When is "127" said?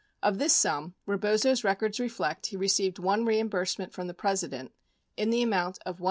5.97-5.99